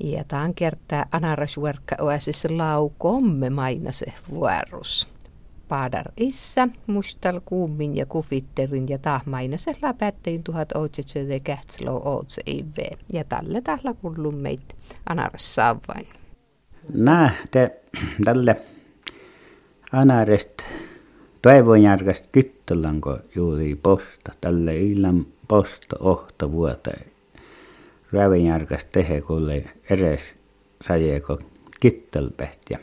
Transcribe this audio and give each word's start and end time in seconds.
Ja 0.00 0.24
tämän 0.28 0.54
kertaa 0.54 1.04
anarasverkka 1.12 1.96
oasis 2.00 2.44
lau 2.50 2.90
komme 2.98 3.50
se 3.90 4.06
vuorus. 4.30 5.08
Paadar 5.68 6.12
issa, 6.16 6.68
mustal 6.86 7.40
kuumin 7.44 7.96
ja 7.96 8.06
kufitterin 8.06 8.88
ja 8.88 8.98
tahmainase 8.98 9.72
läpättein 9.82 10.42
tuhat 10.42 10.68
otsetsöde 10.74 11.40
kähtslo 11.40 12.02
otse 12.04 12.42
ive. 12.46 12.90
Ja 13.12 13.24
tälle 13.24 13.60
tällä 13.60 13.94
kullun 13.94 14.34
meitä 14.34 14.74
anaras 15.06 15.56
vain. 15.88 16.06
Nähte 16.94 17.70
tälle 18.24 18.56
anarest 19.92 20.62
toivonjärkästä 21.42 22.28
kyttelanko 22.32 23.18
juuri 23.34 23.74
posta. 23.74 24.32
Tälle 24.40 24.76
illan 24.76 25.26
posta 25.48 25.96
ohta 26.00 26.52
vuoteen 26.52 27.13
rävinjärkästä 28.14 28.90
tehe 28.92 29.20
kuule 29.20 29.64
eres 29.90 30.20
sajeko 30.88 31.38
kittelpeht 31.80 32.60
ja 32.70 32.78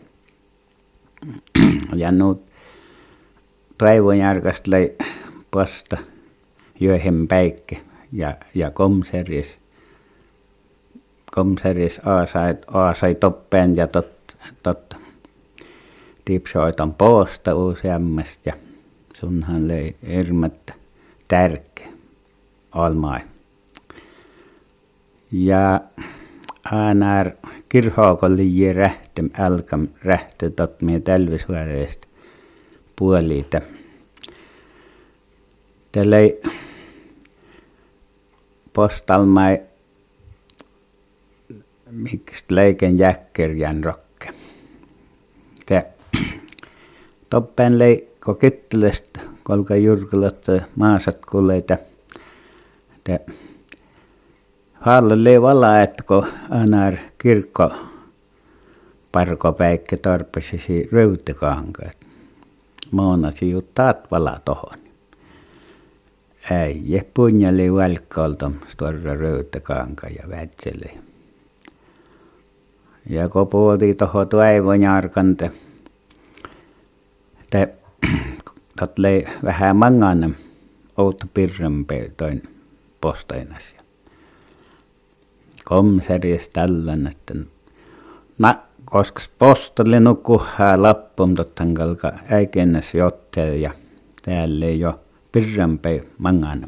ja 1.96 2.12
nuut 2.12 2.52
toivonjärkästä 3.78 4.72
lei 4.72 4.98
posta 5.52 5.98
jöhen 6.80 7.28
päikke 7.28 7.82
ja 8.12 8.36
ja 8.56 8.72
komseris. 8.72 9.48
Komseris 11.36 12.00
aasai 12.06 12.56
aasai 12.74 13.16
toppeen 13.16 13.76
ja 13.76 13.88
tot 13.88 14.38
tot 14.64 14.96
tipsoitan 16.26 16.94
poosta 16.94 17.56
useammasta 17.56 18.40
ja 18.46 18.54
sunhan 19.14 19.68
lei 19.68 19.96
ermettä 20.04 20.74
tärkeä. 21.28 21.88
Almai 22.72 23.20
ja 25.32 25.82
äänar 26.72 27.32
kirhookolli 27.70 28.74
rähtem 28.74 29.30
älkam 29.40 29.88
rähte 30.04 30.50
tot 30.50 30.82
mie 30.82 31.00
tälvisuoreest 31.00 32.00
puoliita. 32.96 33.62
Tällei 35.92 36.42
postalmai 38.74 39.62
miksi 41.92 42.44
leiken 42.50 42.98
jäkkerjän 42.98 43.84
rokke. 43.84 44.30
Te 45.66 45.86
toppen 47.30 47.80
lei 47.80 48.08
ko 48.20 48.34
kyttelest 48.36 49.18
kolka 49.44 49.76
jurkulat 49.76 50.46
maasat 50.76 51.26
kulleita. 51.26 51.78
Te 53.04 53.20
Halle 54.82 55.42
vala, 55.42 55.82
että 55.82 56.04
kun 56.04 56.28
anar 56.50 56.94
kirkko 57.18 57.72
parkopäikkä 59.12 59.98
tarpeisesti 59.98 60.90
röytäkankaat. 60.92 61.98
Moonasi 62.92 63.50
ju 63.50 63.62
taat 63.76 64.12
vala 64.12 64.42
tohon. 64.46 64.78
Äijä 66.52 67.04
punjali 67.14 67.74
välkkalta 67.74 68.52
storra 68.68 69.16
röytäkanka 69.16 70.08
ja 70.08 70.30
vätseli. 70.30 71.00
Ja 73.10 73.30
kun 73.30 73.48
puolti 73.48 73.94
toho 73.94 74.26
toivon 74.26 74.82
jarkante, 74.82 75.52
te 77.50 77.74
tot 78.80 79.00
lei 79.00 79.28
vähän 79.44 79.76
mangan 79.76 80.36
outo 80.98 81.26
pirrempe 81.34 82.12
toin 82.18 82.44
postainas 83.02 83.81
komseries 85.72 86.50
tällän, 86.50 87.08
että 87.08 87.34
na, 88.38 88.56
koska 88.86 89.22
postoli 89.40 90.00
nukkuhaa 90.00 90.82
lappum 90.82 91.36
tottan 91.36 91.74
kalka 91.74 92.12
äikennäs 92.32 92.94
jottel 92.94 93.54
ja 93.54 93.72
täällä 94.22 94.66
jo 94.66 95.00
pirrampe 95.32 96.02
mangana. 96.18 96.68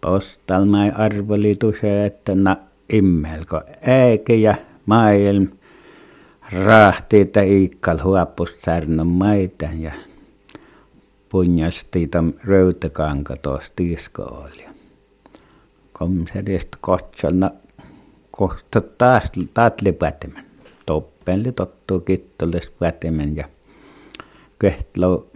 Postalmai 0.00 0.90
arveli 0.94 1.54
tuse, 1.54 2.06
että 2.06 2.34
na 2.34 2.56
immelko 2.92 3.62
äike 3.86 4.34
ja 4.34 4.54
maailm 4.86 5.48
rahtiita 6.52 7.40
iikkal 7.42 7.98
huopust 8.04 8.54
särnön 8.64 9.06
maita 9.06 9.68
ja 9.78 9.92
punjasti 11.28 12.06
tam 12.06 12.32
röytäkanka 12.44 13.36
tiisko 13.76 14.22
oli 16.00 16.08
komserista 16.08 16.78
kotsana 16.80 17.50
kohta 18.30 18.80
taas 18.80 19.30
tatli 19.54 19.92
pätemän. 19.92 20.46
Toppenli 20.86 21.52
tottuu 21.52 22.00
kittolis 22.00 22.70
pätemän 22.78 23.36
ja 23.36 23.48
kehtlo 24.58 25.26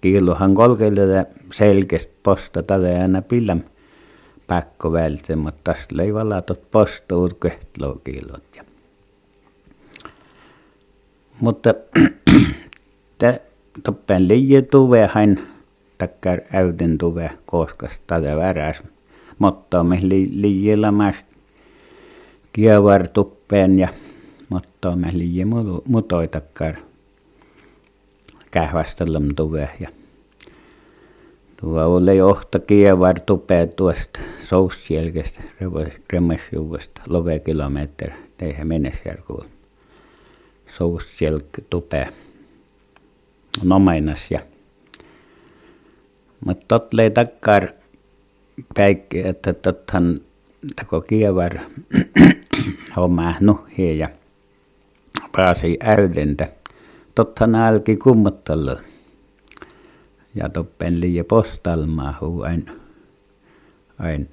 kiiluhan 0.00 0.54
kolkelle 0.54 1.26
selkeästi 1.52 2.12
posta 2.22 2.62
tälle 2.62 2.98
aina 2.98 3.22
pillam 3.22 3.60
pakko 4.46 4.92
välte, 4.92 5.36
mutta 5.36 5.60
tästä 5.64 6.02
ei 6.02 6.14
valatot 6.14 6.70
postuur 6.70 7.34
kehtlo 7.34 8.00
kiilot. 8.04 8.44
Ja. 8.56 8.64
Mutta 11.40 11.74
toppen 13.82 14.28
liian 14.28 14.64
tuve 14.64 15.06
hain 15.06 15.48
takkar 15.98 16.40
äyden 16.54 16.98
tuve 16.98 17.30
koskas 17.46 17.92
tälle 18.06 18.36
väräs 18.36 18.82
mottaamme 19.38 19.98
li, 20.02 20.28
liielämäs 20.32 21.16
kievar 22.52 23.08
tuppeen 23.08 23.78
ja 23.78 23.88
mottaamme 24.48 25.10
liie 25.12 25.44
mutoitakkar 25.84 26.74
kähvästelläm 28.50 29.34
tuve 29.36 29.70
ja 29.80 29.88
tuo 31.60 31.84
oli 31.84 32.20
ohta 32.20 32.58
kievar 32.58 33.20
tupee 33.20 33.66
tuosta 33.66 34.20
sousjälkestä 34.48 35.42
remesjuvasta 36.12 37.02
love 37.08 37.38
kilometer 37.38 38.10
teihän 38.38 38.68
mennesjärkuun 38.68 39.46
sousjälk 40.78 41.46
tupee 41.70 42.08
nomainas 43.62 44.30
ja 44.30 44.40
mutta 46.44 46.64
tot 46.68 46.94
lei 46.94 47.10
takkar 47.10 47.68
päikki, 48.74 49.26
että 49.26 49.52
tothan 49.52 50.20
tako 50.76 51.00
kievar 51.00 51.58
homma 52.96 53.34
nuhia 53.40 53.94
ja 53.94 54.08
pääsi 55.32 55.78
äydentä. 55.82 56.48
Tothan 57.14 57.54
älki 57.54 57.96
kummottalla. 57.96 58.80
Ja 60.34 60.48
toppen 60.48 61.00
liian 61.00 61.26
postalmaa 61.26 62.14
huu 62.20 62.42
ain, 62.42 62.66
ain. 63.98 64.28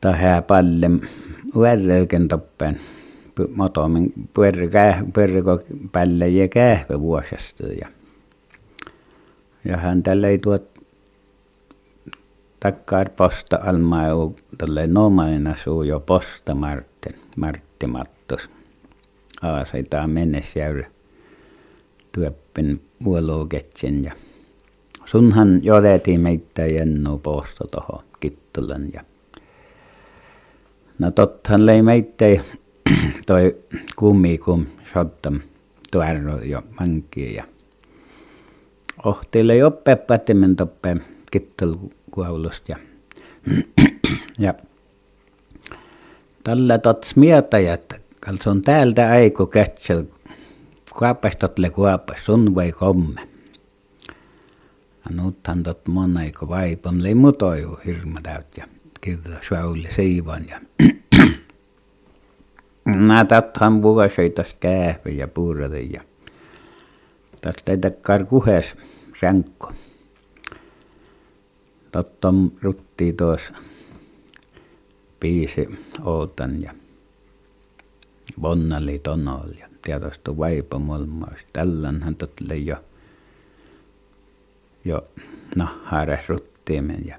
Tähän 0.00 0.44
pallem 0.44 1.00
värrelken 1.60 2.28
toppen 2.28 2.80
motomin 3.54 4.12
pyörikö 4.34 5.58
pälle 5.92 6.28
ja 6.28 6.48
kähvä 6.48 7.00
vuosesta. 7.00 7.66
Ja, 7.66 7.88
ja 9.64 9.76
hän 9.76 10.02
tällä 10.02 10.28
ei 10.28 10.38
tuot 10.38 10.71
takkar 12.62 13.10
posta 13.10 13.58
almaiu 13.64 14.36
tälle 14.58 14.86
nomaina 14.86 15.54
suu 15.64 15.82
jo 15.82 16.00
posta 16.00 16.54
Martin, 16.54 17.16
Martti 17.36 17.86
Mattos. 17.86 18.50
Aaseitaan 19.42 20.10
mennesjäyrä 20.10 20.90
työppin 22.12 22.82
vuoloketsin 23.04 24.04
ja 24.04 24.12
sunhan 25.04 25.60
jodeti 25.62 26.18
meitä 26.18 26.66
jennu 26.66 27.18
posta 27.18 27.64
toho 27.70 28.02
kittulan 28.20 28.92
ja 28.92 29.04
no 30.98 31.10
tothan 31.10 31.66
lei 31.66 31.82
meitä 31.82 32.24
toi 33.26 33.56
kummi 33.96 34.38
kum 34.38 34.66
shottam 34.92 35.40
tuarro 35.92 36.42
jo 36.42 36.62
manki 36.80 37.34
ja 37.34 37.44
ohtille 39.04 39.64
oppe 39.64 39.96
pätimen 39.96 40.56
toppe 40.56 40.96
kittul 41.30 41.74
kuulusta. 42.12 42.72
Ja, 42.72 42.76
ja 44.38 44.54
tällä 46.44 46.78
tots 46.78 47.16
mieltä, 47.16 47.58
että 47.58 47.96
se 48.42 48.50
on 48.50 48.62
täältä 48.62 49.08
aiko 49.10 49.46
kätsel, 49.46 50.04
kuopas 50.98 51.36
totle 51.36 51.70
kuopas, 51.70 52.18
sun 52.24 52.54
vai 52.54 52.72
komme. 52.72 53.20
Ja 55.04 55.22
nythän 55.22 55.62
tot 55.62 55.88
mon 55.88 56.16
aiko 56.16 56.48
vaipam, 56.48 57.02
lei 57.02 57.14
mutoju 57.14 57.78
hirma 57.86 58.20
täyt 58.22 58.56
ja 58.56 58.66
kirja 59.00 59.38
suauli 59.48 59.88
siivan 59.96 60.48
ja 60.48 60.60
Nää 62.84 63.24
tathan 63.24 63.82
vuoseitas 63.82 64.56
kähvä 64.60 65.10
ja 65.10 65.28
puurata 65.28 65.76
ja 65.76 66.02
tästä 67.40 67.72
ei 67.72 67.78
takkar 67.78 68.24
kuhes 68.24 68.74
ränkko 69.22 69.72
tottom 71.92 72.50
rutti 72.62 73.12
tuossa 73.12 73.52
piisi 75.20 75.68
outan 76.04 76.62
ja 76.62 76.74
vonnali 78.42 78.98
tonol 78.98 79.50
ja 79.58 79.68
tietysti 79.82 80.38
vaipa 80.38 80.78
mulmaus. 80.78 81.40
Tällänhän 81.52 82.16
totle 82.16 82.56
jo 82.56 82.76
jo 84.84 85.04
nahhares 85.56 86.28
ruttiimen 86.28 87.06
ja 87.06 87.18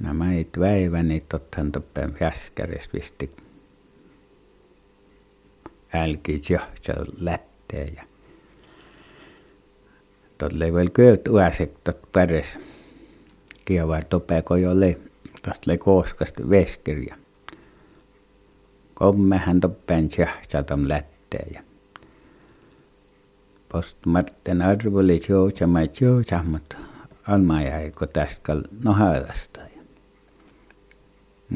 nämä 0.00 0.34
it 0.34 0.58
väiväni 0.58 1.20
tothan 1.28 1.72
toppen 1.72 2.16
jäskäris 2.20 2.92
visti 2.92 3.30
älki 5.94 6.42
johtaa 6.48 7.04
lätteen 7.20 7.94
ja 7.96 8.04
tolle 10.38 10.74
vielä 10.74 10.90
kööt 10.90 11.28
uäsek 11.28 11.70
tot 11.84 12.12
päres 12.12 12.46
kievar 13.64 14.04
topeko 14.04 14.56
jo 14.56 14.80
le 14.80 14.98
totle 15.42 15.78
kooskasta 15.78 16.50
veskirja 16.50 17.16
kommehän 18.94 19.60
toppen 19.60 20.10
johtaa 20.18 20.62
tom 20.62 20.88
lätteen 20.88 21.54
ja 21.54 21.62
post 23.68 23.96
marten 24.06 24.62
arvoli 24.62 25.22
joucha 25.28 25.66
mai 25.66 25.90
joucha 26.00 26.42
mutta 26.42 26.76
alma 27.28 27.62
jäi 27.62 27.90
kun 27.90 28.08
tästä 28.08 28.56
nohailasta. 28.84 29.60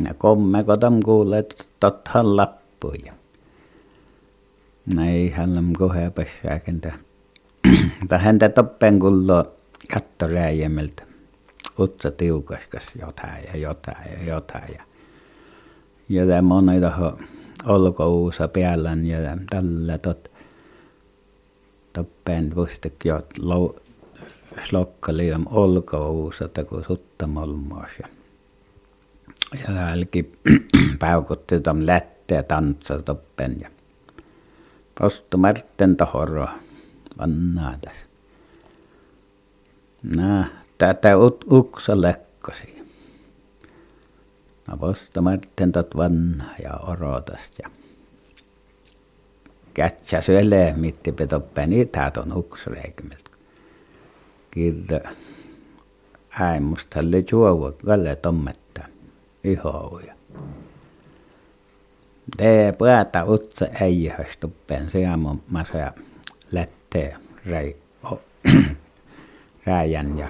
Ja 0.04 0.14
komme 0.14 0.64
kotam 0.64 1.02
kuulet 1.02 1.68
tothan 1.80 2.36
lappuja. 2.36 3.12
Näin 4.94 5.32
hänellä 5.32 5.62
kohe 5.78 6.10
pesääkentä. 6.10 6.92
Tähän 8.08 8.38
toppen 8.54 8.98
kullo 8.98 9.54
kattoräijämeltä. 9.94 11.02
Utsa 11.78 12.10
tiukaskas 12.10 12.82
jotain 13.00 13.44
ja 13.44 13.58
jotain 13.58 14.12
ja 14.12 14.24
jotain. 14.26 14.74
Ja, 14.74 14.82
ja 16.08 16.26
tämä 16.26 16.54
on 16.54 16.66
olkouusa 17.66 18.48
päällän 18.48 19.06
ja 19.06 19.18
tällä 19.50 19.98
tot 19.98 20.30
toppen 21.92 22.54
vuostik 22.54 23.04
jo 23.04 23.22
lou 23.38 23.76
slokkali 24.68 25.32
om 25.32 25.44
olkouusata 25.50 26.64
kun 26.64 26.84
suttamolmoos 26.84 27.90
ja 28.02 28.08
ja 29.54 29.88
jälki 29.88 30.32
paukutti 31.00 31.60
tom 31.60 31.86
lätteä 31.86 32.42
tantsa 32.42 33.02
toppen 33.02 33.56
ja 33.60 33.70
postu 34.98 35.38
Martten 35.38 35.96
tohoro 35.96 36.48
vannaa 37.18 37.74
tässä. 37.80 38.00
Nää, 40.02 40.48
tätä 40.78 41.12
uksa 41.50 42.00
lekkosi. 42.00 42.78
No 44.66 44.76
postu 44.76 45.22
Martten 45.22 45.72
tot 45.72 45.96
vannaa 45.96 46.54
ja 46.62 46.76
orotast 46.76 47.52
ja 47.62 47.70
kätsä 49.74 50.20
syölee 50.20 50.74
mitti 50.76 51.12
petoppeen 51.12 51.70
niitä 51.70 52.12
on 52.16 52.32
uksreikimiltä. 52.36 53.30
Kirja 54.50 55.00
äi 56.40 56.60
musta 56.60 57.00
oli 57.00 57.26
juovu 57.32 57.72
välle 57.86 58.16
tommetta 58.16 58.82
ihoja. 59.44 60.14
Tee 62.36 62.72
päätä 62.72 63.24
utsa 63.24 63.66
äijähös 63.80 64.36
tuppeen 64.40 64.90
siamon 64.90 65.42
masa 65.50 65.92
lättee 66.94 67.16
räi, 67.46 67.76
oh, 68.02 68.20
räjän 69.66 70.18
ja 70.18 70.28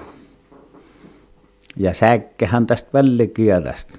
ja 1.75 1.93
säkkehän 1.93 2.67
tästä 2.67 2.89
vällikielästä. 2.93 3.93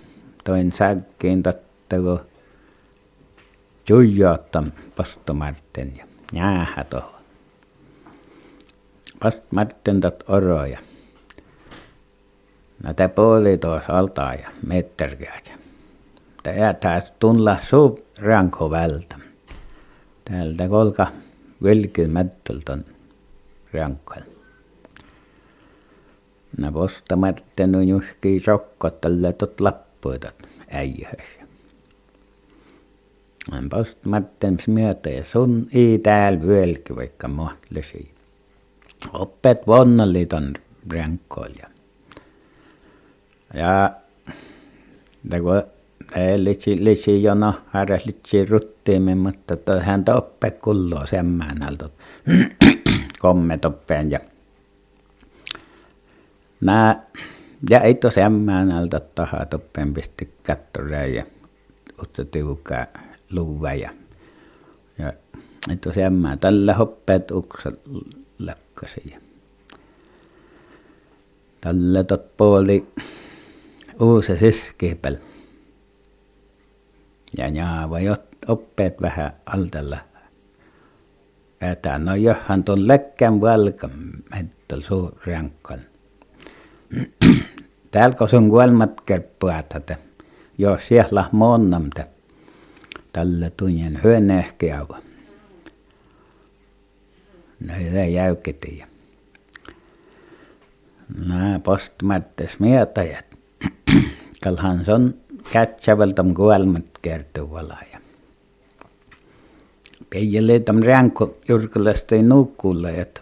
Toin 0.44 0.72
säkkiin 0.72 1.42
tottako 1.42 2.20
Juijoottam 3.88 4.64
pastomarten 4.96 5.96
ja 5.96 6.04
jäähä 6.32 6.84
tuohon. 6.84 7.20
Pastmarten 9.20 10.00
tot 10.00 10.24
oroja. 10.28 10.78
No 12.82 12.94
te 12.94 13.08
puoli 13.08 13.58
tuossa 13.58 13.98
altaa 13.98 14.34
ja 14.34 14.48
metterkäät. 14.66 15.52
Tää 16.42 16.74
taas 16.74 17.12
tunla 17.18 17.56
suu 17.70 17.98
ranko. 18.18 18.70
Täältä 20.24 20.68
kolka 20.68 21.06
vilkil 21.62 22.08
mättöltön 22.08 22.84
rankoilla. 23.72 24.24
No 26.58 26.72
postamarten 26.72 27.74
on 27.74 27.88
juski 27.88 28.40
sokko 28.44 28.90
tälle 28.90 29.32
tot 29.32 29.60
lappuitat 29.60 30.34
äijähössä. 30.68 31.40
Post 33.70 34.04
Martens 34.04 34.68
myötä 34.68 35.10
ja 35.10 35.24
sun 35.24 35.66
ei 35.72 35.98
täällä 35.98 36.42
vyölki 36.42 36.96
vaikka 36.96 37.28
mahtlisi. 37.28 38.10
Oppet 39.12 39.66
vonnaliton 39.66 40.54
rankkoil 40.92 41.52
ja 41.62 41.70
ja 43.54 43.96
litsi 46.36 46.84
litsi 46.84 47.22
jono 47.22 47.54
harras 47.66 48.06
litsi 48.06 48.44
ruttiimen 48.44 49.18
mutta 49.18 49.80
hän 49.80 50.04
oppe 50.16 50.50
kulloo 50.50 51.06
semmäänältä. 51.06 51.88
Kommet 53.18 53.64
oppeen 53.64 54.10
ja 54.10 54.18
nää 56.60 57.06
ja 57.70 57.80
ei 57.80 57.94
to 57.94 58.10
semmäänältä 58.10 59.00
tahat 59.14 59.54
oppeen 59.54 59.94
pisti 59.94 60.34
kattoreen 60.46 61.14
ja 61.14 61.26
utsa 62.02 62.24
tiukaa 62.24 62.86
luva 63.30 63.72
ja 63.72 63.90
ja 64.98 65.12
että 65.72 65.92
semmä 65.92 66.36
tällä 66.36 66.74
hoppeet 66.74 67.30
uksa 67.30 67.72
lakkasi 68.38 69.02
ja 69.10 69.20
tällä 71.60 72.04
tot 72.04 72.36
puoli 72.36 72.86
uusi 74.00 74.38
siskipel 74.38 75.16
ja 77.38 77.48
jaava 77.48 78.00
jot 78.00 78.22
oppeet 78.48 79.02
vähän 79.02 79.32
altalla 79.46 79.98
päätä 81.58 81.98
no 81.98 82.14
johan 82.14 82.64
tuon 82.64 82.88
läkkän 82.88 83.40
valkan 83.40 83.90
mettel 84.34 84.80
suu 84.80 85.18
rankkan 85.26 85.80
täällä 87.90 88.16
kun 88.16 88.28
sun 88.28 88.50
kuolmat 88.50 89.00
kerppuat 89.00 89.74
että 89.76 89.96
jos 90.58 90.88
siellä 90.88 91.24
monnamta 91.32 92.04
tällä 93.12 93.50
tunjen 93.56 94.00
hyönehkeävä. 94.04 94.98
No 97.66 97.74
hyvä 97.80 98.04
jäykkäti. 98.04 98.78
Ja 98.78 98.86
nämä 101.26 101.58
postmattes 101.58 102.58
mietajat. 102.60 103.24
Kalhan 104.44 104.84
on 104.88 105.14
kätsävältä 105.52 106.24
kuolmat 106.36 106.84
kertuvalla. 107.02 107.76
Ja 107.92 108.00
peijälle 110.10 110.60
tam 110.60 110.82
ränko 110.82 111.36
jurkalasta 111.48 112.14
ei 112.14 112.22
nukkulla, 112.22 112.90
että 112.90 113.20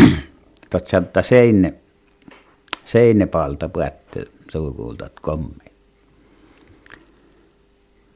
totsanta 0.70 1.22
seine, 1.22 1.74
seinepaalta 2.84 3.68
päätte 3.68 4.26
sukuultat 4.52 5.20
kommi. 5.20 5.70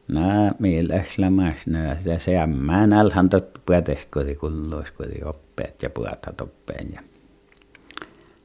Nää 0.08 0.54
mieläs 0.58 1.18
lämäs 1.18 1.66
nää 1.66 1.96
ja 2.04 2.20
seämmään 2.20 2.92
alhan 2.92 3.28
tot 3.28 3.60
pueteskoodi 3.66 4.34
kulloiskoodi 4.34 5.22
oppeet 5.24 5.82
ja 5.82 5.90
puata 5.90 6.32
toppeen 6.36 6.92
ja 6.92 7.00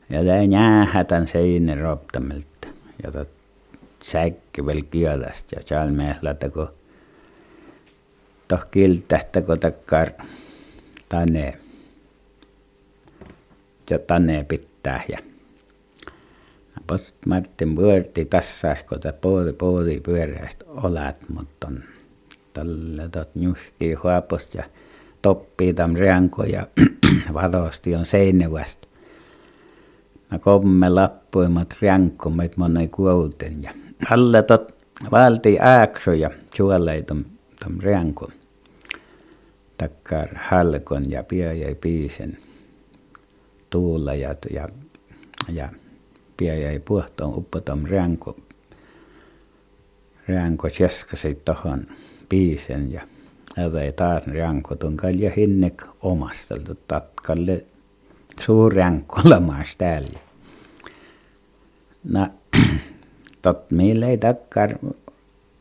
ja 0.10 0.24
tää 0.24 0.44
jäähätän 0.44 1.28
seine 1.28 1.76
roptamilta 1.76 2.68
ja 3.04 3.12
tot 3.12 3.39
säikki 4.04 4.66
vel 4.66 4.82
kielast 4.92 5.52
ja 5.52 5.62
seal 5.66 5.92
mehlata 5.92 6.50
kun 6.50 6.68
toh 8.48 8.68
kiltähtä 8.72 9.42
kun 9.42 9.60
takkar 9.60 10.12
tane 11.10 11.58
ja 13.90 14.00
tane 14.00 14.44
pitää 14.44 15.04
ja 15.10 15.18
post 16.88 17.14
Martin 17.26 17.76
pyörti 17.76 18.26
tassas 18.26 18.84
kun 18.84 19.00
puoli 19.22 19.54
puoli 19.54 20.00
pyöräistä 20.00 20.66
olat 20.68 21.30
mutta 21.34 21.68
on 21.68 21.84
tällä 22.54 23.10
tot 23.10 23.36
nyski 23.36 23.94
huoposta 23.94 24.58
ja 24.58 24.64
toppii 25.22 25.74
tam 25.74 25.94
rianko 25.94 26.44
ja 26.44 26.68
valosti 27.34 27.96
on 27.96 28.06
seinävästä. 28.06 28.88
No 30.32 30.40
komme 30.40 30.90
lappuimat 30.90 31.78
riankkomet 31.82 32.58
monei 32.58 32.88
kuouten 32.88 33.64
ja 33.64 33.74
alle 34.10 34.44
tot 34.44 34.76
valti 35.12 35.58
ääksö 35.60 36.16
ja 36.16 36.30
suolei 36.56 37.04
tom, 37.04 37.24
rianko 37.80 38.32
takkar 39.78 40.30
halkon 40.36 41.12
ja 41.12 41.24
pia 41.24 41.54
jäi 41.54 41.76
piisen 41.76 42.38
tuulla 43.70 44.14
ja, 44.14 44.36
ja, 44.54 44.70
ja 45.50 45.70
pia 46.38 46.56
jäi 46.56 46.80
puhtoon 46.80 47.38
uppotom 47.38 47.84
rianko 47.86 48.36
Rianko 50.28 50.70
tjeskasi 50.70 51.42
tohon 51.46 51.88
piisen 52.30 52.92
ja 52.92 53.02
ei 53.84 53.92
taas 53.92 54.28
rianko 54.28 54.76
tunkal 54.76 55.16
ja 55.16 55.32
hinnek 55.36 55.84
omasta 56.02 56.56
tatkalle 56.88 57.66
suurrianko 58.46 59.22
olemaas 59.26 59.76
täällä. 59.78 60.20
No, 62.04 62.28
tot 63.42 63.72
meillä 63.72 64.08
ei 64.08 64.18
takkar 64.18 64.78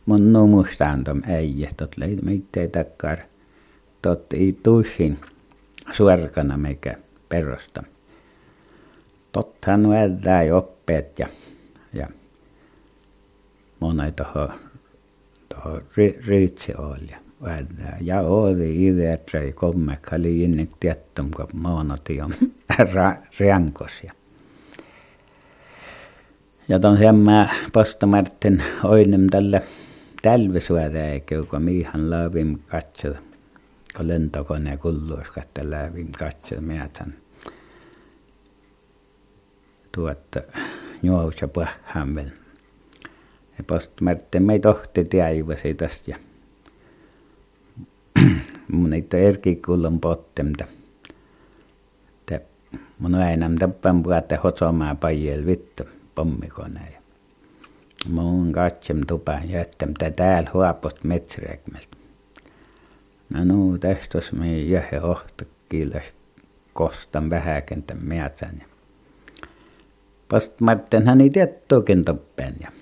mun 0.06 0.32
numustaan 0.32 1.04
tom 1.04 1.22
äijä, 1.26 1.70
tot 1.76 1.96
leid 1.96 2.18
meitä 2.22 2.60
ei 2.60 2.68
takkar, 2.68 3.18
tot 4.02 4.32
ei 4.32 4.58
tuisin 4.62 5.18
suorkana 5.92 6.56
meikä 6.56 6.94
perusta. 7.28 7.82
Tottahan 9.32 9.88
väärää 9.88 10.54
oppeet 10.54 11.18
ja, 11.18 11.28
ja 11.92 12.06
monen 13.80 14.14
tuohon 14.14 14.52
tuohon 15.48 15.82
riitsi 16.26 16.72
oli 16.74 17.10
ja 17.10 17.18
väärää. 17.42 17.98
Ja 18.00 18.20
oli 18.20 18.86
ideatra 18.86 19.40
ja 19.40 19.52
kommekka 19.52 20.16
oli 20.16 20.42
innik 20.42 20.70
tiettom, 20.80 21.30
kun 21.30 21.48
maanati 21.52 22.20
on 22.20 22.34
riankos. 23.38 23.92
Ja, 26.68 26.74
ja 26.74 26.80
ton 26.80 26.96
hemmä 26.96 27.48
postamartin 27.72 28.62
oinem 28.84 29.26
tälle 29.30 29.62
talvisuoräikä, 30.22 31.42
kun 31.50 31.62
miihan 31.62 32.10
laavim 32.10 32.58
katsoi, 32.66 33.14
kun 33.96 34.08
lentokone 34.08 34.76
kulluus 34.76 35.28
katsoi 35.34 35.70
laavim 35.70 36.08
katsoi 36.18 36.60
mietän 36.60 37.14
tuotta 39.92 40.40
juousa 41.02 41.48
pahhamvel. 41.48 42.28
Ja 43.58 43.64
postmartin 43.66 44.42
mei 44.42 44.58
tohti 44.58 45.04
tiaivasi 45.04 45.74
tästä 45.74 46.10
ja 46.10 46.16
mun 48.72 48.90
niitä 48.90 49.16
erki 49.16 49.56
kullon 49.56 50.00
pottemta. 50.00 50.64
Te 52.26 52.42
mun 52.98 53.14
äänäm 53.14 53.56
tappan 53.58 54.02
puhutte 54.02 54.36
hotsomaa 54.36 54.94
pajel 54.94 55.46
vittu 55.46 55.97
pommikoneen. 56.18 57.02
Mun 58.08 58.52
katsem 58.52 59.00
tupaan 59.06 59.50
jättäm 59.50 59.94
tä 59.98 60.10
täällä 60.10 60.50
huopost 60.54 61.04
metsärekmeltä. 61.04 61.96
No 63.30 63.44
nuu 63.44 63.78
tästos 63.78 64.32
me 64.32 64.60
jähe 64.60 65.00
ohta 65.02 65.44
kiilas 65.68 66.02
kostan 66.72 67.30
vähäkentän 67.30 67.98
mietän. 68.02 68.62
Post 70.28 70.60
Martin 70.60 71.20
ei 71.20 71.30
tiettuukin 71.30 72.04
toppeen 72.04 72.54
ja 72.60 72.72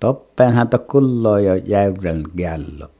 toppeenhan 0.00 0.68
to 0.68 0.78
kulloo 0.78 1.38
jo 1.38 1.54
jäyrän 1.54 2.24
kiello. 2.36 2.90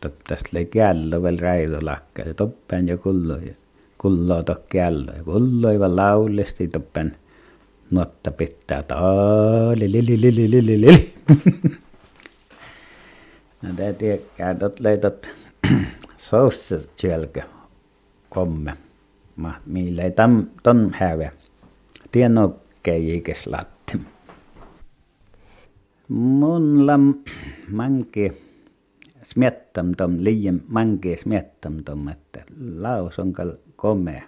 Tottaas 0.00 0.40
oli 0.52 0.64
kiello 0.64 1.22
vielä 1.22 1.40
räidolakka 1.40 2.22
ja 2.22 2.34
toppeen 2.34 2.88
jo 2.88 2.98
kulloo 2.98 3.36
ja 3.36 3.54
kulloo 3.98 4.42
to 4.42 4.56
kiello 4.68 5.12
ja 5.16 5.24
kulloo 5.24 5.78
vaan 5.80 5.96
laulisti 5.96 6.68
toppeen 6.68 7.16
nuotta 7.90 8.30
pitää 8.30 8.82
li. 9.76 11.14
No 13.62 13.74
te 13.76 13.92
tiedätkää, 13.92 14.54
tot 14.54 14.80
leitot 14.80 15.28
soussa 16.18 16.78
sielkä 16.96 17.42
komme. 18.28 18.76
Ma, 19.36 19.54
millä 19.66 20.02
ei 20.02 20.10
tam, 20.10 20.46
ton 20.62 20.90
häveä 20.94 21.32
tienokkeijikäs 22.12 23.46
latti. 23.46 24.00
Mulla 26.08 26.98
manke 27.70 28.32
smiettam 29.24 29.92
tom 29.96 30.16
liian 30.18 30.60
manke 30.68 31.18
smiettam 31.22 31.84
tom, 31.84 32.08
että 32.08 32.44
laus 32.76 33.18
on 33.18 33.32
komea. 33.76 34.22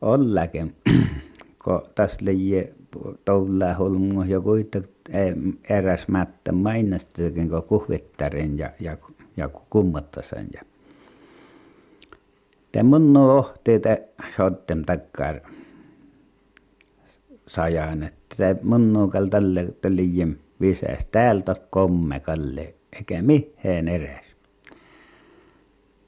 Ollakin, 0.00 0.76
kun 1.64 1.82
tässä 1.94 2.18
liian 2.20 2.64
toulla 3.24 3.74
hulmu 3.78 4.22
ja 4.22 4.40
kuitenkin 4.40 5.60
eräs 5.70 6.08
mättä 6.08 6.52
mainostakin, 6.52 7.48
kun 7.48 7.62
kuhvittarin 7.62 8.58
ja, 8.58 8.70
ja, 8.80 8.96
ja 9.36 9.48
kummottasen. 9.48 10.48
Ja. 10.54 10.62
Te 12.72 12.82
mun 12.82 13.16
ohti 13.16 13.78
te 13.78 14.08
sottem 14.36 14.84
takkar 14.84 15.40
sajan, 17.46 18.02
että 18.02 18.36
se 18.36 18.56
munnukal 18.62 19.26
tälle 19.26 19.66
liian 19.88 20.36
visäs 20.60 21.06
täältä 21.12 21.56
komme 21.70 22.20
kalle, 22.20 22.74
eikä 22.92 23.22
miheen 23.22 23.88
eräs. 23.88 24.24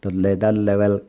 Tulee 0.01 0.37
tälle 0.37 0.79
vielä 0.79 1.01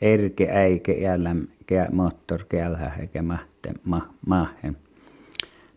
erke 0.00 0.48
äike 0.50 0.92
jälläm 0.92 1.46
kää 1.66 1.88
moottor 1.92 2.44
käälhä 2.48 2.92
eikä 3.00 3.22
mahte 3.22 3.72
ma, 3.84 4.08
maahen. 4.26 4.76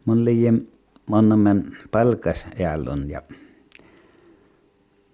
Mun 0.06 0.26
liian 0.26 0.62
monnomen 1.06 1.78
palkas 1.92 2.46
jällon 2.60 3.10
ja 3.10 3.22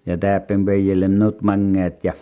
ja 0.06 0.18
täpin 0.18 0.64
peijille 0.64 1.08
nut 1.08 1.42
mangeet 1.42 2.04
ja 2.04 2.12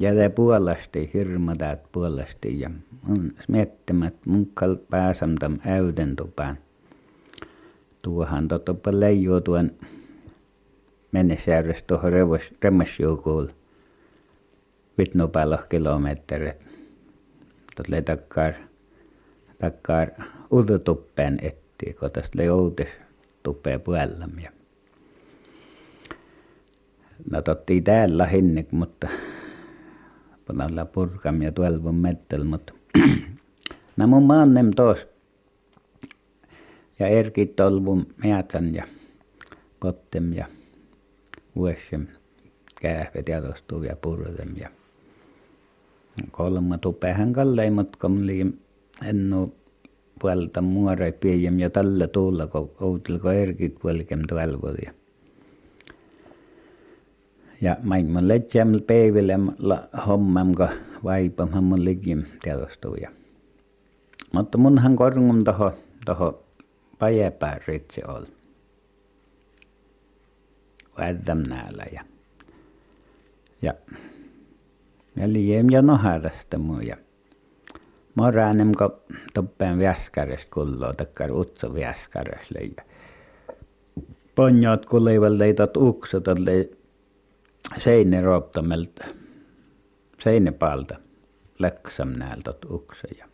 ja 0.00 0.14
te 0.14 0.28
puolasti 0.28 1.10
hirmatat 1.14 1.92
puolasti 1.92 2.60
ja 2.60 2.70
mun 3.02 3.32
miettimät 3.48 4.14
munkal 4.26 4.76
pääsam 4.90 5.34
tam 5.34 5.58
äyden 5.66 6.16
tupaan. 6.16 6.58
Tuohan 8.02 8.48
totoppa 8.48 9.00
leijuu 9.00 9.40
tuon 9.40 9.70
mennesjärjest 11.12 11.86
tuohon 11.86 12.12
remmasjuukuul 12.62 13.46
vitnupaloh 14.98 15.68
kilometrit. 15.68 16.73
Tuolle 17.74 18.02
takkar, 18.02 18.52
takkar 19.58 20.08
ututuppeen 20.52 21.38
etti, 21.42 21.92
kun 22.00 22.10
tästä 22.10 22.38
oli 22.38 22.48
outis 22.48 22.88
tuppeen 23.42 23.80
puolella. 23.80 24.28
No 27.30 27.42
totti 27.42 27.80
täällä 27.80 28.26
hinnik, 28.26 28.72
mutta 28.72 29.08
panalla 30.46 30.84
purkam 30.84 31.42
ja 31.42 31.52
tuolvon 31.52 31.94
mettel, 31.94 32.44
mutta 32.44 32.72
nämä 33.96 34.06
mun 34.06 34.22
maannem 34.22 34.70
tos 34.76 34.98
ja 36.98 37.08
erkit 37.08 37.56
tolvun 37.56 38.06
mietän 38.24 38.74
ja 38.74 38.84
pottem 39.80 40.32
ja 40.32 40.46
vuosem 41.56 42.06
kähvet 42.80 43.28
ja 43.28 43.42
tostuu 43.42 43.82
ja 43.82 43.96
purrem 43.96 44.56
ja 44.56 44.68
kolma 46.30 46.78
tupehän 46.78 47.32
kallei, 47.32 47.70
mutta 47.70 47.98
kun 48.00 48.26
liim 48.26 48.52
ennu 49.04 49.54
puolta 50.20 50.62
muorai 50.62 51.12
piejem 51.12 51.58
ja 51.58 51.70
tällä 51.70 52.06
tuulla, 52.06 52.46
kun 52.46 52.70
outilko 52.80 53.30
erkit 53.30 53.74
puolikem 53.82 54.20
tuolvuja. 54.28 54.92
Ja 57.60 57.76
maailman 57.82 58.28
letsäämällä 58.28 58.84
päivillä 58.86 59.38
hommam, 60.06 60.54
kun 60.54 60.68
vaipamhan 61.04 61.64
mun 61.64 61.84
likim 61.84 62.22
teostuja. 62.44 63.10
Mutta 64.32 64.58
munhan 64.58 64.96
korngum 64.96 65.44
toho, 65.44 65.72
toho 66.06 66.44
pajepää 66.98 67.60
ritsi 67.66 68.00
oli. 68.08 68.26
Värdam 70.98 71.42
näällä 71.48 71.84
ja, 71.92 72.04
ja, 73.62 73.74
ja 75.16 75.32
liian 75.32 75.70
ja 75.70 75.82
muu 76.58 76.80
ja 76.80 76.96
moraanem, 78.14 78.72
kun 78.74 79.18
toppeen 79.34 79.78
väskäres 79.78 80.46
kulloo, 80.46 80.92
takkar 80.92 81.32
utso 81.32 81.74
väskäres 81.74 82.50
leija. 82.50 82.82
Ponjot 84.34 84.86
kulival 84.86 85.38
leitot 85.38 85.76
uksot, 85.76 86.24
lei 86.38 86.76
seinerooptamelta 87.76 89.04
seinepaalta 90.18 90.96
läksam 91.58 92.08
näältä 92.08 92.54
ukseja. 92.70 93.28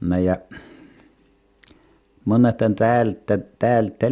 No 0.00 0.18
ja 0.18 0.36
monet 2.24 2.62
on 2.62 2.74
täältä, 2.74 3.38
täältä 3.58 4.06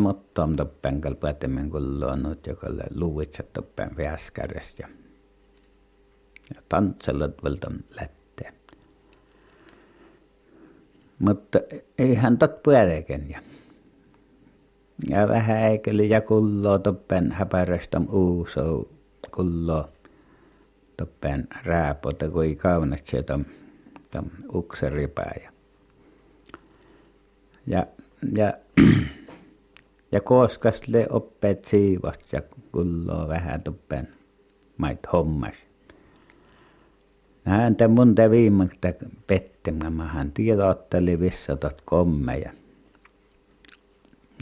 mutta 0.00 0.42
on 0.42 0.56
toppen 0.56 1.00
kalpaatemmen 1.00 1.70
kulloonut, 1.70 2.46
joka 2.46 2.66
oli 2.66 2.80
luuvitsat 2.94 3.52
toppen 3.52 3.96
väskäres 3.96 4.74
ja, 4.78 4.88
ja 6.54 6.62
tantselat 6.68 7.42
valta 7.44 7.70
lätte. 8.00 8.52
Mutta 11.18 11.58
eihän 11.98 12.38
tot 12.38 12.62
pyöreken 12.62 13.30
ja 13.30 13.40
ja 15.08 15.28
vähän 15.28 15.56
äikeli 15.56 16.08
ja 16.08 16.20
kulloo 16.20 16.78
toppen 16.78 17.32
häpärästä 17.32 18.00
uusou 18.12 18.88
kulloo 19.30 19.88
toppen 20.96 21.48
rääpota, 21.62 22.30
kun 22.30 22.44
ei 22.44 22.56
kaunet 22.56 23.06
se 23.06 23.22
tom, 23.22 23.44
tom 24.10 24.24
ukseripää. 24.54 25.50
Ja, 27.66 27.86
ja, 28.36 28.52
ja 30.12 30.20
koskas 30.20 30.88
le 30.88 31.06
oppeet 31.10 31.64
siivast 31.64 32.32
ja 32.32 32.42
kulloo 32.72 33.28
vähän 33.28 33.62
tuppen 33.62 34.08
mait 34.76 35.00
hommas. 35.12 35.54
Häntä 37.44 37.88
mun 37.88 38.14
te 38.14 38.30
viimeksi 38.30 38.78
pettimä, 39.26 40.04
hän 40.04 40.32
tiedotteli 40.32 41.20
vissotot 41.20 41.82
kommeja. 41.84 42.52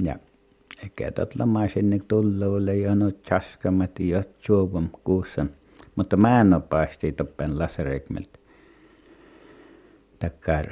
Ja 0.02 0.16
eikä 0.82 1.10
tot 1.10 1.36
lama 1.36 1.68
sinne 1.68 2.00
tulluille 2.08 2.76
jo 2.76 2.94
nyt 2.94 3.22
chaskamat 3.24 4.00
jo 4.00 4.22
juovam 4.48 4.88
kuussa. 5.04 5.46
Mutta 5.96 6.16
mä 6.16 6.40
en 6.40 6.54
ole 6.54 6.62
päästi 6.70 7.12
toppen 7.12 7.58
laserekmeltä. 7.58 8.38
Takkar 10.18 10.66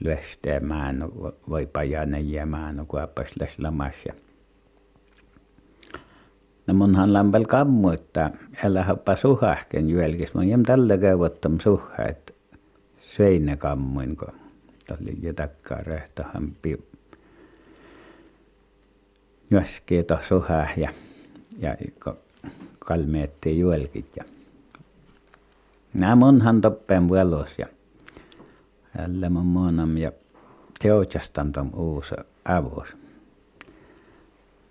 lyöstää 0.00 0.60
mä 0.60 0.90
en 0.90 1.08
voi 1.48 1.66
pajanen 1.66 2.32
ja 2.32 2.46
mä 2.46 2.70
en 2.70 2.86
kuopas 2.88 3.28
läs 3.40 3.58
lamassa. 3.58 4.12
No 6.66 6.74
munhan 6.74 7.12
lampel 7.12 7.44
kammu, 7.44 7.90
että 7.90 8.30
älä 8.64 8.84
hoppa 8.84 9.16
suhahken 9.16 9.90
jälkis. 9.90 10.34
Mä 10.34 10.44
jem 10.44 10.62
tällä 10.62 10.98
käyvottam 10.98 11.58
suha, 11.60 12.04
että 12.08 12.32
sveine 13.00 13.56
kammuin, 13.56 14.16
kun 14.16 14.32
tuli 14.88 15.18
jo 15.22 15.32
takkaa 15.32 15.78
rehtohan 15.78 16.52
piu. 16.62 16.78
Joskii 19.50 20.02
to 20.02 20.18
suha 20.28 20.66
ja, 20.76 20.92
ja 21.58 21.76
kalmeettiin 22.78 23.58
juelkit. 23.58 24.16
Ja. 24.16 24.24
Nämä 25.94 26.16
munhan 26.16 26.60
toppen 26.60 27.08
vuelos 27.08 27.48
ja 27.58 27.66
mun 29.30 29.46
muonam 29.46 29.96
ja 29.96 30.12
teochastan 30.82 31.52
tom 31.52 31.70
uusi 31.74 32.14
avus. 32.44 32.88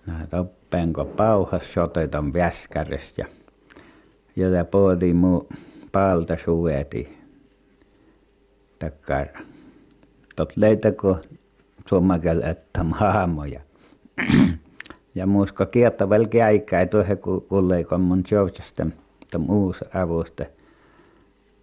Nämä 0.07 0.27
toppenko 0.27 1.05
pauhas 1.05 1.73
soteton 1.73 2.33
väskäres 2.33 3.17
ja 3.17 3.25
jota 4.35 4.65
pooti 4.65 5.13
muu 5.13 5.49
paalta 5.91 6.37
suveti 6.45 7.17
takkar. 8.79 9.27
Tot 10.35 10.57
leitäkö 10.57 11.15
suomakel 11.89 12.41
että 12.41 12.83
maamoja. 12.83 13.61
ja 15.15 15.27
muuska 15.27 15.65
kieltä 15.65 16.09
velki 16.09 16.41
aikaa 16.41 16.85
tuohon 16.85 17.17
kulleikon 17.49 18.01
mun 18.01 18.23
teochasta 18.23 18.87
tom 19.31 19.49
uusi 19.49 19.85
avusta 19.93 20.45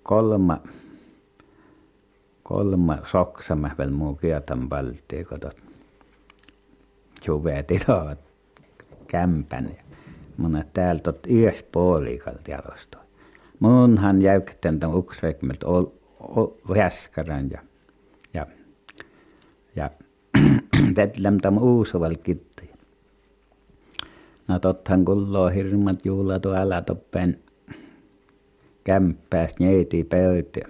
kolma 0.02 0.60
kolme 2.48 2.98
soksama 3.10 3.70
väl 3.78 3.90
muu 3.90 4.14
kietan 4.14 4.68
palttii 4.68 5.24
kotot 5.24 5.56
suveti 7.24 7.78
tuovat 7.86 8.18
kämpän 9.12 9.64
ja 9.76 9.82
mun 10.36 10.64
täältä 10.72 11.10
ot 11.10 11.26
yös 11.30 11.62
puolikalta 11.72 12.50
jalosta. 12.50 12.98
Munhan 13.60 14.22
jäykten 14.22 14.80
tämän 14.80 14.96
uksrekmelt 14.96 15.64
väskärän 16.68 17.50
ja 17.50 17.60
ja 18.34 18.46
ja 19.76 19.90
tetlem 20.94 21.40
tam 21.40 21.58
uusuval 21.58 22.14
kitti. 22.22 22.70
No 24.48 24.58
tothan 24.58 25.04
kulloo 25.04 25.48
hirmat 25.48 26.04
juhlat 26.04 26.46
älä 26.46 26.82
toppen 26.82 27.38
kämppääs 28.84 29.54
neiti 29.60 30.04
pöytä 30.04 30.60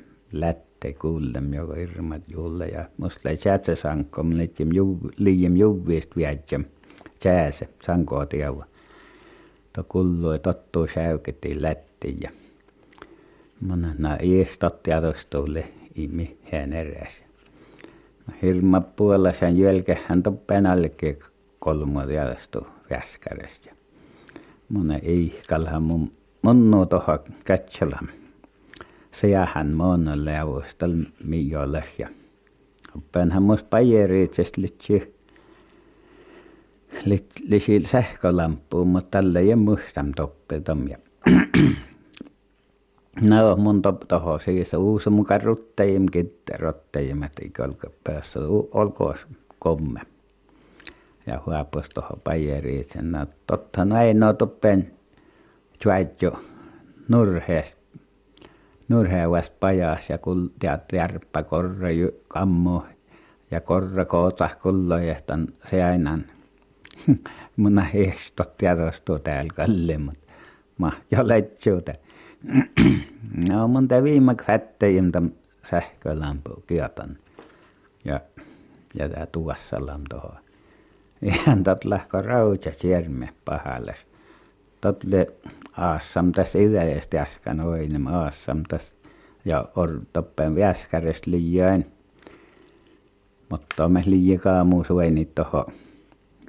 lätte 0.77 0.93
kuullem 0.93 1.55
joka 1.55 1.75
hirmat 1.75 2.23
juhla 2.29 2.65
ja 2.65 2.85
musta 2.97 3.31
ei 3.31 3.37
säätsä 3.37 3.75
sankom 3.75 4.31
liijem 5.17 5.57
juvviist 5.57 6.17
viätsem 6.17 6.65
sääse 7.23 7.69
sankoa 7.83 8.27
tieva. 8.27 8.65
To 9.73 9.85
kulloi 9.89 10.39
tottuu 10.39 10.87
säyketiin 10.95 11.63
lättiin 11.63 12.19
ja 12.21 12.31
Mana 13.61 13.95
na 13.99 14.17
iestot 14.23 14.87
jatostuulle 14.87 15.65
imi 15.95 16.37
hän 16.53 16.73
eräs. 16.73 17.13
Hirma 18.43 18.81
puolella 18.81 19.33
sen 19.33 19.59
jälkeen 19.59 20.23
toppen 20.23 20.67
alkeek 20.67 21.25
kolmo 21.59 22.03
jatostu 22.03 22.67
väskärästä. 22.91 23.71
Mona 24.69 24.97
ei 24.97 25.41
kalha 25.49 25.81
mun 25.81 26.13
munnu 26.43 26.87
toha 29.21 29.31
katselam. 29.31 29.47
Sehän 29.47 29.73
mon 29.73 30.25
leavustal 30.25 30.95
mijoles 31.25 31.85
ja 31.99 32.09
oppenhan 32.97 33.43
mus 33.43 33.63
pajeriitsest 33.63 34.57
litsi 34.57 35.17
lisil 37.49 37.87
sähkölampuun, 37.87 38.89
mutta 38.89 39.11
tällä 39.11 39.41
ei 39.41 39.57
mustam 39.57 40.13
toppetom 40.17 40.89
ja 40.89 40.99
No 43.21 43.57
mun 43.57 43.83
toho 44.09 44.39
siis 44.39 44.75
uusi 44.75 45.11
mukaan 45.11 45.43
ruttajim 45.43 46.07
kitte 46.13 46.57
rottajim, 46.57 47.23
että 47.23 47.65
olko 47.65 47.87
päässä 48.05 48.41
olkoon 48.73 49.19
komme. 49.59 50.01
Ja 51.27 51.43
huopus 51.47 51.89
toho 51.95 52.17
pajeriin 52.25 52.87
sen. 52.93 53.13
No 53.13 53.27
totta 53.47 53.85
no 53.85 54.01
ei 54.01 54.15
no 54.15 54.33
toppen 54.33 54.91
tjuaitjo 55.79 56.41
nurheest 57.09 57.77
nurheavas 58.89 59.51
pajas 59.51 60.11
ja 60.11 60.19
teat 60.59 60.93
järppä 60.93 61.43
korra 61.43 61.89
kammo 62.29 62.87
ja 63.51 63.61
korra 63.61 64.05
koota 64.05 64.51
kullojestan 64.63 65.49
se 65.71 65.85
aina 65.85 66.19
mun 67.57 67.79
heistot 67.79 68.57
tiedostuu 68.57 69.19
täällä 69.19 69.53
kalle, 69.57 69.99
mutta 69.99 70.33
ma 70.79 70.93
jo 71.11 71.29
letsuuta. 71.29 71.93
no 73.49 73.69
mun 73.69 73.89
te 73.89 74.03
viimeksi 74.03 74.45
hättein 74.49 75.13
tämän 75.13 75.33
sähkölampu 75.71 76.63
kiotan 76.67 77.17
ja 78.05 78.21
ja 78.99 79.09
tää 79.09 79.27
tuossalam 79.27 80.01
tuohon. 80.11 80.39
Ihan 81.23 81.65
tot 81.65 81.85
lähkö 81.85 82.23
rautsa 82.23 82.71
sierme 82.77 83.29
pahalles. 83.45 83.97
Tot 84.81 85.05
le 85.77 85.85
aassam 85.85 86.33
tässä 86.33 86.59
idästä 86.59 87.23
äsken 87.23 87.61
oinem 87.61 88.05
tässä 88.69 88.97
ja 89.45 89.69
or 89.77 90.01
toppen 90.13 90.57
väskärestä 90.57 91.31
liian. 91.31 91.85
Mutta 93.49 93.89
me 93.89 94.03
liikaa 94.07 94.65
muu 94.65 94.85
suenit 94.85 95.35
tuohon 95.35 95.65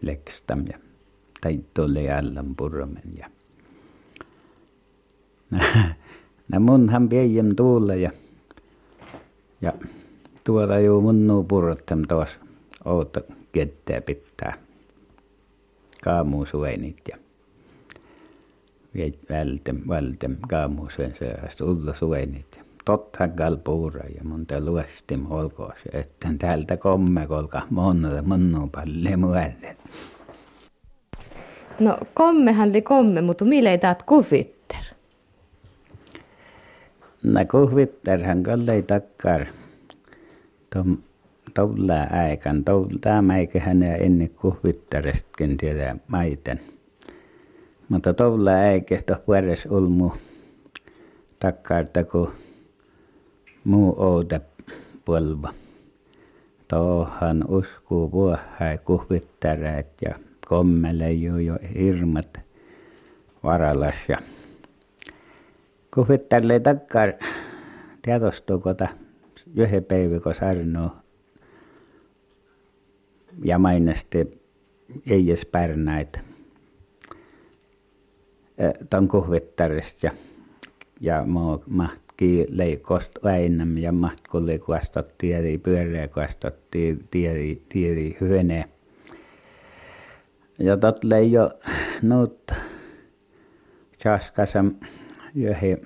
lekstam 0.02 0.64
ja 0.72 0.78
tai 1.42 1.60
tuolle 1.74 2.02
jälleen 2.02 2.56
purmen 2.56 3.02
ja 3.18 3.30
nä 6.52 6.60
munhan 6.60 7.10
pian 7.10 7.56
tuulle 7.56 7.98
ja 7.98 8.12
ja 9.62 9.74
tuolla 10.44 10.80
jo 10.80 11.02
munnu 11.02 11.44
purrottam 11.44 12.02
tuossa 12.08 12.40
outo 12.86 13.22
ketää 13.52 14.02
pitää 14.02 14.54
kaamu 16.04 16.46
suenit 16.46 16.98
ja 17.12 17.18
viet 18.98 19.20
vältem 19.30 19.82
vältem 19.88 20.38
kaamu 20.50 20.90
suen 20.90 21.14
syöhästä 21.20 21.66
ulla 21.66 21.94
suenit 21.94 22.46
ja 22.58 22.64
tottahan 22.86 23.34
gal 23.38 23.58
puura 23.58 24.04
ja 24.16 24.24
mun 24.24 24.46
te 24.46 24.62
luestim 24.62 25.32
olkoon 25.32 25.74
se 25.84 26.00
että 26.00 26.28
täältä 26.40 26.78
komme 26.78 27.28
kolka 27.28 27.62
monelle 27.70 28.22
munnu 28.22 28.68
palle 28.68 29.18
muelle. 29.18 29.78
No 31.80 31.98
kommehan 32.14 32.74
li 32.74 32.82
komme, 32.82 33.22
mutta 33.22 33.46
mille 33.46 33.72
ei 33.72 33.78
taat 33.78 34.04
kuvitter? 34.04 34.84
No 37.24 37.46
kuvitterhän 37.52 38.44
kalle 38.44 38.82
takkar. 38.82 39.46
Tom 40.74 40.98
tuolla 41.54 42.04
aikan, 42.12 42.64
tämä 43.02 43.38
eiköhän 43.38 43.80
ne 43.80 43.96
ennen 43.96 44.30
kuvitterestkin 44.30 45.58
tiedä 45.58 45.96
maiten. 46.08 46.60
Mutta 47.90 48.14
tuolla 48.14 48.52
äikestä 48.52 49.20
vuodessa 49.28 49.70
ulmu 49.72 50.12
takkaarta 51.40 52.04
kun 52.04 52.32
muu 53.64 53.96
outa 53.98 54.40
polva. 55.06 55.54
Tuohan 56.68 57.44
uskuu 57.48 58.12
vuohai 58.12 58.78
kuvittereet 58.86 59.88
ja 60.02 60.16
kommele 60.48 61.14
jo 61.14 61.38
jo 61.38 61.58
hirmat 61.78 62.40
varalas 63.44 63.96
ja 64.08 64.18
kuvittelee 65.94 66.60
takkar 66.60 67.14
tietostuuko 68.02 68.70
yhden 69.56 69.84
päivän 69.84 70.22
sarnoo 70.40 70.92
ja 73.44 73.60
mainesti 73.60 74.42
ei 75.08 75.30
edes 75.30 75.46
pärnäitä 75.46 76.27
tuon 78.90 79.08
kuvittarista 79.08 80.12
ja 81.02 81.24
maa 81.26 81.60
leikost 82.50 83.12
väinäm 83.24 83.78
ja 83.78 83.92
matkulle 83.92 84.60
kuastot 84.60 85.18
tiedi 85.18 85.58
pyöreä 85.58 86.08
kuastot 86.08 86.56
tiedi 87.12 87.62
tiedi 87.70 88.18
hyöne. 88.22 88.66
Ja 90.60 90.78
tot 90.78 91.00
jo 91.32 91.50
nuut 92.02 92.52
chaskasam 94.00 94.72
johi 95.36 95.78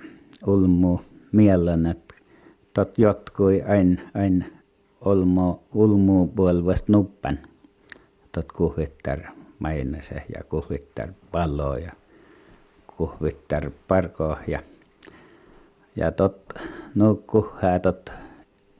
ulmu 0.46 1.00
mielen, 1.32 1.86
että 1.86 2.14
tot 2.74 2.98
jotkui 2.98 3.62
ain, 3.62 4.00
ain 4.14 4.44
olmo 5.00 5.62
ulmu 5.74 6.26
puolvast 6.26 6.88
nuppan. 6.88 7.38
Tot 8.32 8.52
kuhvittar 8.52 9.20
mainase 9.58 10.22
ja 10.34 10.44
kuhvittar 10.44 11.08
palloa 11.30 11.78
ja 11.78 11.92
kuhvittar 13.02 13.70
parkoa 13.88 14.38
ja 14.46 14.62
ja 15.96 16.12
tot 16.12 16.54
nukkuhää 16.94 17.78
tot 17.78 18.12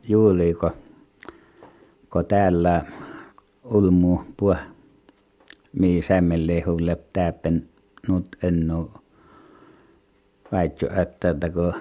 juuliko 0.09 0.71
ko 2.09 2.23
täällä 2.23 2.83
ulmu 3.65 4.21
puh 4.37 4.57
mi 5.73 6.03
sämmelehulle 6.09 6.99
täpen 7.13 7.69
nut 8.09 8.37
ennu 8.43 8.91
väitsy 10.53 10.87
että 11.03 11.51
kun 11.55 11.75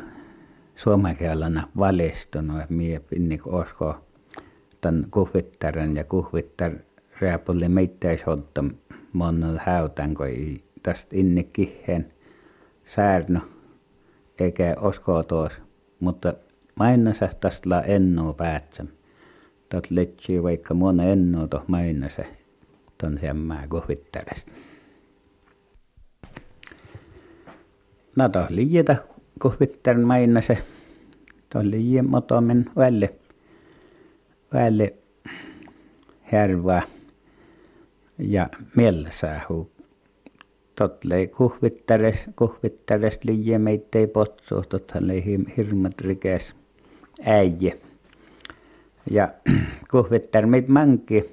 suomenkielellä 0.75 1.63
valistunut 1.77 2.69
mie 2.69 2.99
pinni 2.99 3.39
osko 3.45 3.95
tän 4.81 5.05
kuhvittaren 5.11 5.95
ja 5.95 6.03
kuhvittar 6.03 6.71
rääpulli 7.19 7.69
mitteis 7.69 8.25
hotta 8.25 8.63
monnut 9.13 9.57
häytän 9.65 10.13
kun 10.13 10.27
ei 10.27 10.63
tästä 10.83 11.15
kiheen 11.53 12.13
säärny 12.85 13.39
eikä 14.39 14.75
osko 14.79 15.23
tuos 15.23 15.51
mutta 15.99 16.33
mainosas 16.75 17.35
tästä 17.35 17.81
ennuu 17.81 18.33
päätsä 18.33 18.85
tot 19.69 19.91
letsii 19.91 20.43
vaikka 20.43 20.73
muona 20.73 21.03
ennuu 21.03 21.47
toh 21.47 21.63
mainose 21.67 22.25
ton 22.97 23.17
semmää 23.21 23.67
kuhvittaresta 23.67 24.51
no 28.15 28.29
toh 28.29 28.45
liietä 28.49 28.95
kuhvittarn 29.41 30.01
mainose 30.01 30.57
toh 31.49 31.61
liie 31.63 32.01
motomen 32.01 32.65
välle 32.75 33.13
välle 34.53 34.93
härvää 36.21 36.81
ja 38.17 38.49
mielsähu 38.75 39.71
totlei 40.75 41.27
kuhvittares 41.27 42.15
kuhvittares 42.35 43.19
liie 43.23 43.59
meittei 43.59 44.07
potsuus 44.07 44.67
tothan 44.67 45.07
lei 45.07 45.23
hirmat 45.57 46.01
rikes 46.01 46.55
äijä. 47.25 47.75
Ja 49.11 49.29
kuhvittar 49.91 50.45
meit 50.45 50.67
manki 50.67 51.29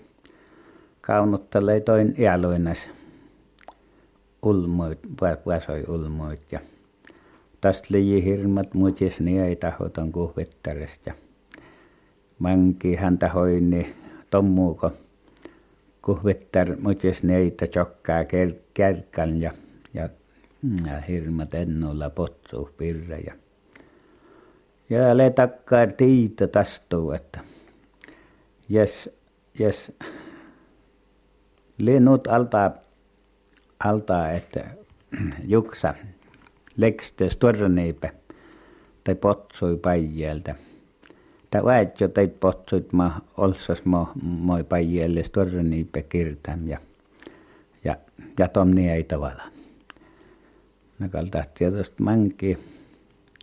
kaunuttelee 1.01 1.81
toin 1.81 2.15
iäluinas 2.19 2.79
ulmuit 4.43 4.99
vasoi 5.47 5.85
ulmuit 5.89 6.53
ja 6.53 6.61
tästä 7.61 7.87
liie 7.91 8.25
hirmat 8.25 8.75
mutis 8.75 9.21
niin 9.21 9.43
ei 9.43 9.57
tahoton 9.57 10.13
kuhvittaresta 10.13 11.13
manki 12.39 12.95
häntä 12.95 13.29
hoini 13.29 13.95
tommuuko 14.31 14.93
kuhvittar 16.09 16.77
mutis 16.81 17.23
neitä 17.23 17.67
chokkaa 17.67 18.25
kärkän 18.75 19.41
ja 19.41 19.53
ja 19.95 20.09
ja 20.87 21.01
hirmat 21.01 21.55
ennolla 21.55 22.11
potsuus 22.11 22.71
pirre 22.71 23.19
ja 23.19 23.35
ja 24.91 25.17
le 25.17 25.31
takkaa 25.31 25.87
tiitä 25.87 26.47
tastuu 26.47 27.11
että 27.13 27.41
jes 28.69 29.11
jes. 29.59 29.93
Linnut 31.79 32.27
altaa 32.27 32.71
altaa 33.85 34.33
että 34.33 34.65
juksa 35.55 35.95
lekstes 36.77 37.37
torniipe 37.37 38.13
tai 39.05 39.15
potsui 39.15 39.77
päijältä 39.77 40.55
ta 41.51 41.65
väitsö 41.65 42.09
teit 42.09 42.41
potsuit 42.41 42.93
ma 42.93 43.21
olsas 43.37 43.85
mo 43.85 44.09
moi 44.23 44.65
päijälle 44.65 45.23
torniipe 45.33 46.03
kirtäm 46.03 46.69
ja 46.69 46.79
ja 47.85 47.97
ja 48.39 48.49
tomni 48.49 48.91
ei 48.91 49.05
tavalla. 49.05 49.43
Nakalta 50.99 51.45
tietysti 51.55 52.03
manki 52.03 52.59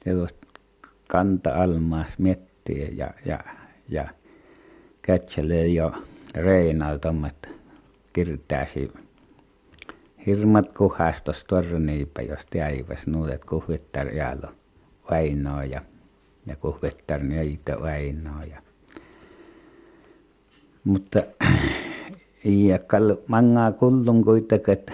tietysti 0.04 0.48
kanta 1.08 1.64
almaas 1.64 2.18
miettiä 2.18 2.88
ja 2.92 3.14
ja 3.26 3.40
ja 3.90 4.08
kätselee 5.02 5.68
jo 5.68 5.92
reinal 6.36 6.98
tommat 6.98 7.50
kirtääsi. 8.14 8.92
Hirmat 10.26 10.74
kuhastos 10.78 11.44
torniipe 11.44 12.22
jos 12.22 12.46
täiväs 12.50 13.08
nuudet 13.08 13.46
kuhvittar 13.46 14.08
jäälo 14.08 14.48
Väinöö 15.12 15.64
ja 15.64 15.82
ja 16.46 16.56
kuhvittar 16.56 17.24
neitä 17.24 17.82
Väinöö 17.82 18.46
ja 18.50 18.62
mutta 20.84 21.20
ja 22.70 22.80
kal 22.80 23.16
mangaa 23.28 23.72
kullun 23.72 24.24
kuitenkin 24.24 24.74
että 24.74 24.94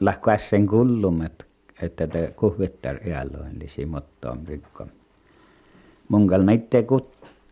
lahkaisen 0.00 0.66
kullum 0.66 1.22
että 1.22 1.44
että 1.82 2.06
te 2.06 2.32
kuhvittar 2.36 3.08
jääloin 3.08 3.58
lisi 3.58 3.86
mottoon 3.86 4.40
rikko. 4.48 4.86
Mun 6.08 6.26
kal 6.26 6.42
meitte 6.42 6.84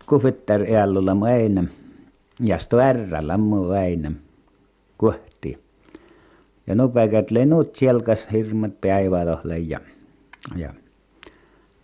kuhvittar 0.07 0.62
jäälolla 0.62 1.20
Väinö 1.20 1.64
ja 2.40 2.59
sto 2.59 2.78
ärrällä 2.78 3.37
mu 3.37 3.68
Väinö 3.68 4.11
kuhti. 4.98 5.59
Ja 6.66 6.74
nupekat 6.74 7.31
lennut 7.31 7.76
sielkas 7.76 8.18
hirmat 8.33 8.81
päivätohle 8.81 9.59
ja 9.59 9.81
ja 10.57 10.74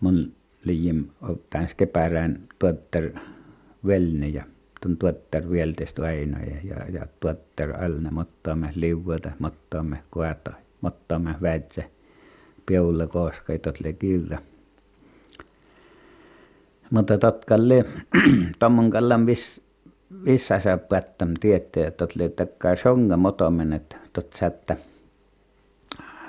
mun 0.00 0.32
liim 0.64 1.04
ottais 1.22 1.74
kepärään 1.74 2.40
tuottar 2.58 3.04
velni 3.86 4.34
ja 4.34 4.44
tuon 4.80 4.96
tuottar 4.96 5.50
vieltes 5.50 5.94
Väinö 5.98 6.38
ja 6.38 6.56
ja 6.64 6.90
ja 6.90 7.06
tuottar 7.20 7.84
alne 7.84 8.10
mottaamme 8.10 8.72
liuota 8.74 9.32
mottaamme 9.38 9.98
kuata 10.10 10.52
mottaamme 10.80 11.34
väitsä 11.42 11.82
ei 13.48 13.58
totle 13.58 13.92
kyllä 13.92 14.38
mutta 16.90 17.18
totkalle 17.18 17.84
tommon 18.58 18.90
kallan 18.90 19.26
vis 19.26 19.60
vissasa 20.24 20.78
päättäm 20.78 21.34
tietää 21.40 21.90
totle 21.90 22.28
takkaa 22.28 22.76
songa 22.76 23.16
motomen 23.16 23.72
että 23.72 23.96
tot 24.12 24.32
sättä. 24.38 24.76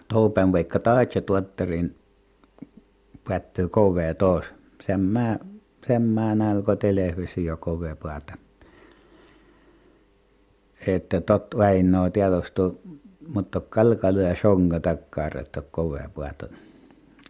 Toupen 0.07 0.51
vaikka 0.51 0.79
taatse 0.79 1.21
tuottarin 1.21 1.95
päättyy 3.27 3.69
kovee 3.69 4.13
toos 4.13 4.45
semmää 4.85 5.39
semmää 5.87 6.35
nälko 6.35 6.75
televisio 6.75 7.57
kove 7.57 7.95
päätä. 8.03 8.33
Että 10.87 11.21
tot 11.21 11.57
Väinöö 11.57 12.09
tiedostu 12.09 12.81
mutta 13.27 13.59
kalkalu 13.59 14.19
ja 14.19 14.35
songa 14.41 14.79
takkaa 14.79 15.29
että 15.41 15.61
kovee 15.71 16.09
päätä. 16.15 16.47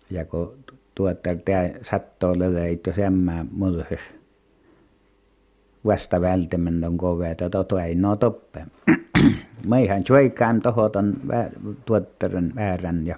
Ja 0.09 0.25
kun 0.25 0.57
tuottar 0.95 1.37
tämä 1.45 1.69
sattoo 1.89 2.39
leleitty 2.39 2.93
semmää 2.95 3.45
murhes 3.51 3.99
vasta 5.85 6.21
välttämän 6.21 6.83
on 6.83 6.97
koveeta 6.97 7.49
tot 7.49 7.73
Väinöö 7.73 8.15
toppe 8.15 8.65
meihän 9.67 10.03
suikaan 10.07 10.61
tohoton 10.61 11.13
tuottarin 11.85 12.55
väärän 12.55 13.07
ja 13.07 13.15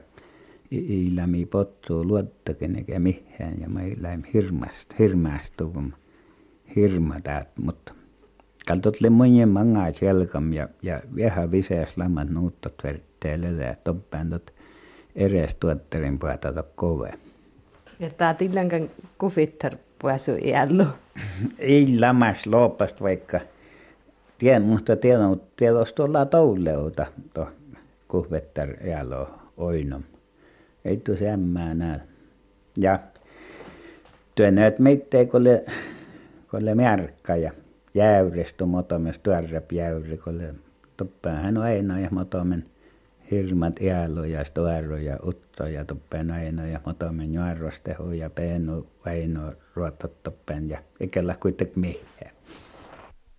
iillämi 0.72 1.46
potsuu 1.46 2.08
luottakin 2.08 2.76
eikä 2.76 3.00
mihään 3.00 3.62
ja 3.62 3.70
meillä 3.70 4.20
hirmast 4.34 5.00
hirmaastuu 5.00 5.70
kun 5.72 5.94
hirmatat 6.76 7.48
mutta 7.58 7.94
kaltotle 8.68 9.10
monien 9.10 9.50
mangaa 9.50 9.94
selkam 9.94 10.54
ja 10.54 10.70
ja 10.82 11.02
vähän 11.16 11.52
viseäs 11.52 11.98
lammat 11.98 12.30
nuuttot 12.30 12.74
vertteelle 12.84 13.48
ja 13.48 13.76
toppään 13.84 14.30
tot 14.30 14.54
eres 15.16 15.56
tuottarin 15.56 16.20
päätä 16.20 16.64
kove 16.76 17.14
ja 18.00 18.10
tää 18.10 18.34
tillänkän 18.34 18.90
kufittar 19.18 19.78
pääsu 20.02 20.32
iällu. 20.46 20.86
Ei 21.60 22.00
lamas 22.00 22.46
loopast 22.46 23.02
vaikka 23.02 23.40
tien 24.38 24.62
mutta 24.62 24.96
tiedon 24.96 25.42
tiedos 25.56 25.94
tuolla 25.94 26.26
touleuta 26.26 27.06
to 27.34 27.48
kuhvettar 28.08 28.70
iällo 28.88 29.30
oinom 29.58 30.04
ei 30.88 30.97
tu 30.97 31.17
sämmää 31.17 31.73
näe 31.73 32.00
ja 32.78 33.00
työnnöt 34.36 34.80
meittei 34.80 35.26
kolle 35.26 35.65
kolle 36.47 36.76
märkka 36.76 37.36
ja 37.36 37.52
jäyristu 37.93 38.65
motomes 38.65 39.19
tuorrep 39.19 39.71
jäyri 39.71 40.17
kolle 40.17 40.56
toppaan 40.97 41.43
hän 41.43 41.58
aina 41.58 42.00
ja 42.00 42.08
motomen 42.12 42.65
hirmat 43.32 43.82
iälo 43.82 44.23
ja 44.23 44.43
stoaro 44.43 44.97
ja 44.97 45.19
utto 45.28 45.67
ja 45.67 45.86
toppen 45.86 46.32
aina 46.32 46.67
ja 46.67 46.80
motomen 46.86 47.34
juarrostehu 47.34 48.12
ja 48.12 48.30
peenu 48.30 48.88
väino 49.06 49.54
ruotot 49.76 50.23
toppen 50.23 50.69
ja 50.69 50.80
ikellä 51.00 51.36
kuitenkin 51.39 51.80
mihin. 51.80 52.37